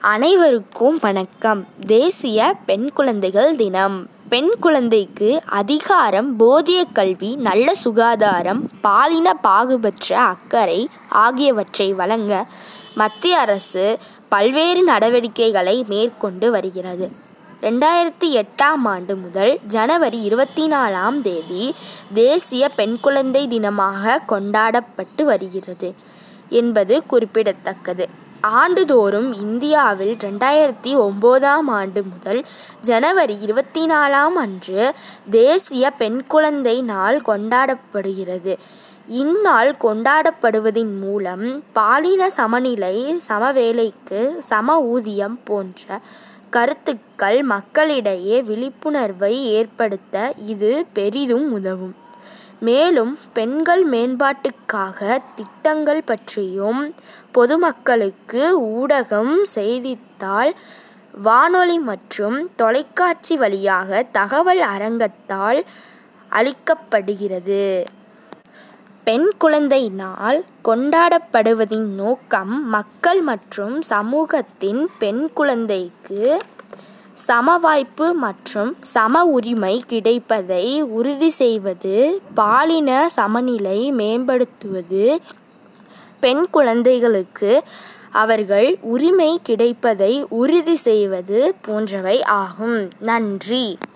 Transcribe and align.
அனைவருக்கும் 0.00 0.98
வணக்கம். 1.00 1.66
தேசிய 1.86 2.54
பெண் 2.66 2.90
குழந்தைகள் 2.90 3.56
தினம். 3.56 4.08
பெண் 4.28 4.50
குழந்தைக்கு 4.60 5.42
அதிகாரம் 5.46 6.36
போதிய 6.36 6.84
கல்வி 6.84 7.36
நல்ல 7.36 7.74
சுகாதாரம் 7.74 8.70
பாலின 8.80 9.34
பாகுபற்ற 9.34 10.18
அக்கறை 10.18 10.88
ஆகியவற்றை 11.08 11.92
வழங்க 11.92 12.46
மத்திய 12.94 13.38
அரசு 13.38 13.98
பல்வேறு 14.28 14.82
நடவடிக்கைகளை 14.82 15.84
மேற்கொண்டு 15.88 16.50
வருகிறது. 16.50 17.10
ரெண்டாயிரத்தி 17.62 18.24
எட்டாம் 18.24 18.84
ஆண்டு 18.84 19.16
முதல் 19.16 19.58
ஜனவரி 19.66 20.22
இருபத்தி 20.22 20.66
நாலாம் 20.66 21.20
தேதி 21.20 21.74
தேசிய 22.14 22.68
பெண் 22.68 22.98
குழந்தை 23.00 23.46
தினமாக 23.46 24.18
கொண்டாடப்பட்டு 24.26 25.24
வருகிறது 25.24 25.94
என்பது 26.48 27.06
குறிப்பிடத்தக்கது. 27.06 28.26
ஆண்டுதோறும் 28.40 29.32
இந்தியாவில் 29.32 30.16
ரெண்டாயிரத்தி 30.20 30.92
ஒம்போதாம் 30.96 31.66
ஆண்டு 31.66 32.02
முதல் 32.02 32.44
ஜனவரி 32.82 33.38
இருபத்தி 33.40 33.86
நாலாம் 33.86 34.34
அன்று 34.34 34.94
தேசிய 35.30 35.90
பெண் 35.90 36.26
குழந்தை 36.26 36.82
நாள் 36.82 37.20
கொண்டாடப்படுகிறது. 37.26 38.56
இந்நாள் 39.06 39.74
கொண்டாடப்படுவதின் 39.82 40.98
மூலம் 40.98 41.62
பாலின 41.72 42.30
சமநிலை 42.30 43.20
சமவேலைக்கு 43.28 44.38
சம 44.38 44.80
ஊதியம் 44.80 45.38
போன்ற 45.44 46.00
கருத்துக்கள் 46.50 47.42
மக்களிடையே 47.42 48.42
விழிப்புணர்வை 48.42 49.44
ஏற்படுத்த 49.44 50.34
இது 50.46 50.86
பெரிதும் 50.92 51.52
உதவும். 51.52 51.94
மேலும் 52.60 53.18
பெண்கள் 53.32 53.88
மேம்பாட்டுக்காக 53.88 55.18
திட்டங்கள் 55.34 56.02
பற்றியும் 56.04 56.94
பொதுமக்களுக்கு 57.32 58.42
ஊடகம் 58.60 59.42
செய்தித்தாள் 59.42 60.52
வானொலி 61.12 61.78
மற்றும் 61.78 62.50
தொலைக்காட்சி 62.56 63.36
வழியாக 63.36 64.06
தகவல் 64.12 64.60
அரங்கத்தால் 64.60 65.60
அளிக்கப்படுகிறது. 66.32 67.84
பெண் 69.04 69.30
குழந்தை 69.38 69.88
நாள் 69.88 70.44
கொண்டாடப்படுவதின் 70.64 71.88
நோக்கம் 71.94 72.68
மக்கள் 72.68 73.20
மற்றும் 73.20 73.82
சமூகத்தின் 73.82 74.88
பெண் 74.98 75.30
குழந்தைக்கு 75.32 76.22
சமவாய்ப்பு 77.26 78.12
மற்றும் 78.12 78.76
சம 78.80 79.24
உரிமை 79.24 79.82
கிடைப்பதை 79.86 80.82
உறுதி 80.82 81.28
செய்வது 81.28 82.20
பாலின 82.34 83.08
சமநிலை 83.08 83.92
மேம்படுத்துவது 83.92 85.18
பெண் 86.20 86.46
குழந்தைகளுக்கு 86.50 87.62
அவர்கள் 88.12 88.78
உரிமை 88.80 89.38
கிடைப்பதை 89.42 90.26
உறுதி 90.28 90.74
செய்வது 90.74 91.54
போன்றவை 91.62 92.22
ஆகும். 92.22 92.90
நன்றி. 92.98 93.78